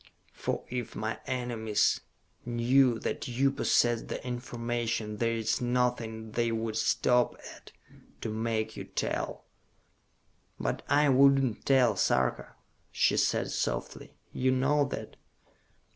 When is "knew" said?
2.43-2.97